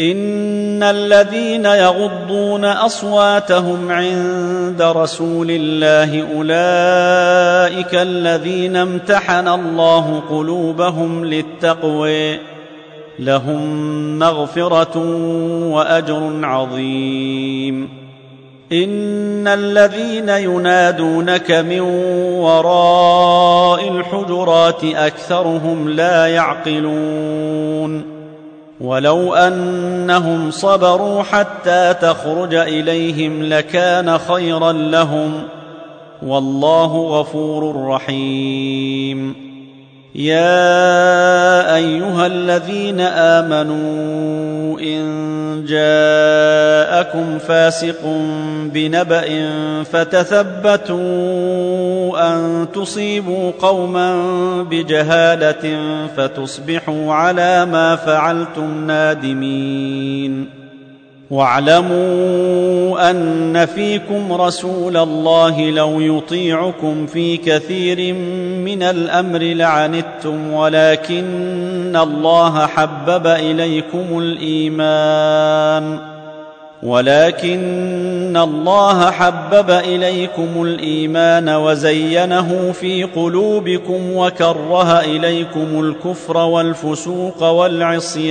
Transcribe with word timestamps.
ان 0.00 0.82
الذين 0.82 1.64
يغضون 1.64 2.64
اصواتهم 2.64 3.90
عند 3.90 4.82
رسول 4.82 5.46
الله 5.50 6.20
اولئك 6.34 7.94
الذين 7.94 8.76
امتحن 8.76 9.48
الله 9.48 10.22
قلوبهم 10.30 11.24
للتقوى 11.24 12.38
لهم 13.18 14.18
مغفره 14.18 14.98
واجر 15.72 16.40
عظيم 16.42 17.88
ان 18.72 19.48
الذين 19.48 20.28
ينادونك 20.28 21.50
من 21.50 21.80
وراء 22.40 23.88
الحجرات 23.88 24.84
اكثرهم 24.84 25.88
لا 25.88 26.26
يعقلون 26.26 28.19
ولو 28.80 29.34
انهم 29.34 30.50
صبروا 30.50 31.22
حتى 31.22 31.94
تخرج 31.94 32.54
اليهم 32.54 33.42
لكان 33.42 34.18
خيرا 34.18 34.72
لهم 34.72 35.32
والله 36.22 37.20
غفور 37.20 37.86
رحيم 37.86 39.49
يا 40.14 41.76
ايها 41.76 42.26
الذين 42.26 43.00
امنوا 43.00 44.80
ان 44.80 45.30
جاءكم 45.68 47.38
فاسق 47.38 48.04
بنبا 48.64 49.24
فتثبتوا 49.82 50.98
ان 52.34 52.66
تصيبوا 52.74 53.52
قوما 53.62 54.22
بجهاله 54.62 55.78
فتصبحوا 56.16 57.14
على 57.14 57.66
ما 57.66 57.96
فعلتم 57.96 58.86
نادمين 58.86 60.59
واعلموا 61.30 63.10
أن 63.10 63.66
فيكم 63.66 64.32
رسول 64.32 64.96
الله 64.96 65.70
لو 65.70 66.00
يطيعكم 66.00 67.06
في 67.06 67.36
كثير 67.36 68.14
من 68.64 68.82
الأمر 68.82 69.38
لعنتم 69.38 70.52
ولكن 70.52 71.96
الله 71.96 72.66
حبب 72.66 73.26
إليكم 73.26 74.18
الإيمان. 74.18 75.98
ولكن 76.82 78.36
الله 78.36 79.10
حبب 79.10 79.70
إليكم 79.70 80.62
الإيمان 80.62 81.48
وزينه 81.48 82.72
في 82.72 83.04
قلوبكم 83.04 84.16
وكره 84.16 85.00
إليكم 85.00 85.80
الكفر 85.80 86.36
والفسوق 86.36 87.42
والعصيان. 87.42 88.30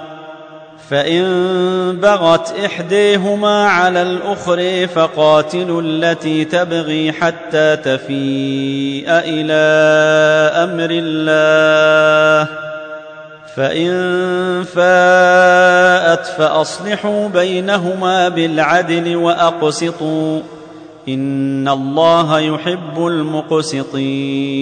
فان 0.91 1.99
بغت 2.01 2.59
احديهما 2.65 3.67
على 3.67 4.01
الآخر 4.01 4.87
فقاتلوا 4.87 5.81
التي 5.81 6.45
تبغي 6.45 7.11
حتى 7.11 7.75
تفيء 7.75 9.05
إلى 9.07 9.53
أمر 10.63 10.89
الله 10.91 12.47
فان 13.55 14.63
فاءت 14.63 16.25
فاصلحوا 16.25 17.27
بينهما 17.27 18.29
بالعدل 18.29 19.15
واقسطوا 19.15 20.41
ان 21.07 21.67
الله 21.67 22.39
يحب 22.39 23.07
المقسطين 23.07 24.61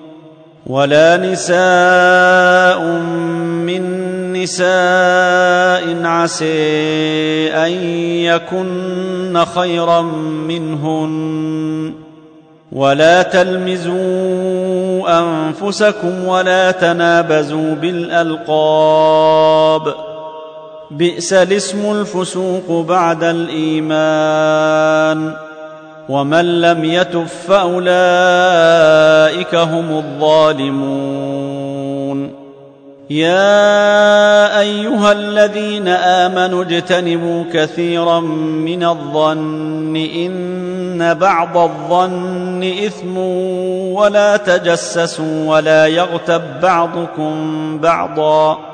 ولا 0.67 1.17
نساء 1.17 2.81
من 3.65 3.83
نساء 4.33 6.05
عسى 6.05 7.53
أن 7.53 7.71
يكن 8.25 9.45
خيرا 9.55 10.01
منهن 10.47 11.93
ولا 12.71 13.21
تلمزوا 13.21 14.01
أنفسكم 15.19 16.27
ولا 16.27 16.71
تنابزوا 16.71 17.75
بالألقاب 17.75 19.31
بئس 20.91 21.33
الاسم 21.33 21.91
الفسوق 21.91 22.85
بعد 22.87 23.23
الإيمان 23.23 24.71
ومن 26.09 26.61
لم 26.61 26.85
يتب 26.85 27.25
فأولئك 27.47 27.85
هم 29.55 29.97
الظالمون. 29.97 31.21
يا 33.09 34.59
أيها 34.59 35.11
الذين 35.11 35.87
آمنوا 35.87 36.63
اجتنبوا 36.63 37.43
كثيرا 37.53 38.19
من 38.19 38.83
الظن 38.83 39.95
إن 39.95 41.13
بعض 41.13 41.57
الظن 41.57 42.63
إثم 42.63 43.17
ولا 43.97 44.37
تجسسوا 44.37 45.49
ولا 45.49 45.87
يغتب 45.87 46.41
بعضكم 46.61 47.77
بعضا. 47.77 48.70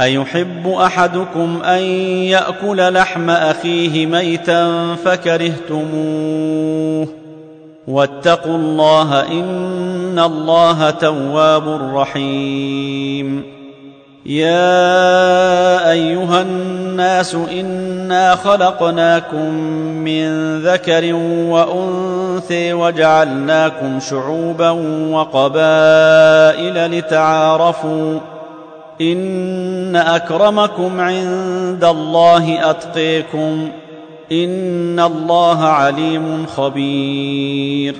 أيحب 0.00 0.68
أحدكم 0.68 1.62
أن 1.64 1.82
يأكل 2.22 2.94
لحم 2.94 3.30
أخيه 3.30 4.06
ميتا 4.06 4.96
فكرهتموه؟ 5.04 7.08
واتقوا 7.88 8.56
الله 8.56 9.22
إن 9.22 10.18
الله 10.18 10.90
تواب 10.90 11.94
رحيم. 11.94 13.60
يا 14.26 15.90
أيها 15.90 16.42
الناس 16.42 17.34
إنا 17.34 18.34
خلقناكم 18.34 19.54
من 20.04 20.60
ذكر 20.60 21.14
وأنثى 21.48 22.72
وجعلناكم 22.72 24.00
شعوبا 24.00 24.70
وقبائل 25.10 26.98
لتعارفوا 26.98 28.18
إن 29.00 29.96
أكرمكم 29.96 31.00
عند 31.00 31.84
الله 31.84 32.70
أتقيكم 32.70 33.68
إن 34.32 35.00
الله 35.00 35.64
عليم 35.64 36.46
خبير 36.46 37.94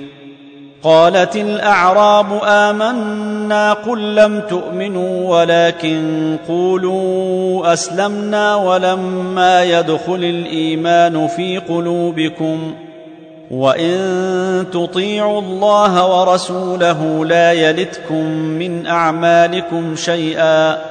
قالت 0.83 1.35
الأعراب 1.35 2.41
آمنا 2.43 3.73
قل 3.73 4.15
لم 4.15 4.41
تؤمنوا 4.49 5.39
ولكن 5.39 6.37
قولوا 6.47 7.73
أسلمنا 7.73 8.55
ولما 8.55 9.63
يدخل 9.63 10.15
الإيمان 10.15 11.27
في 11.27 11.57
قلوبكم 11.57 12.73
وإن 13.51 14.65
تطيعوا 14.73 15.41
الله 15.41 16.19
ورسوله 16.19 17.25
لا 17.25 17.51
يلتكم 17.51 18.25
من 18.35 18.87
أعمالكم 18.87 19.95
شيئا 19.95 20.90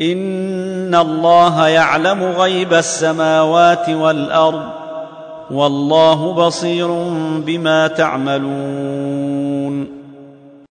ان 0.00 0.94
الله 0.94 1.68
يعلم 1.68 2.24
غيب 2.24 2.74
السماوات 2.74 3.88
والارض 3.88 4.62
والله 5.50 6.32
بصير 6.32 6.88
بما 7.46 7.86
تعملون 7.88 9.28